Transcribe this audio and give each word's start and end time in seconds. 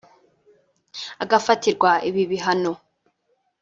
Agifatirwa 1.23 1.91
ibi 2.09 2.23
bihano 2.31 2.73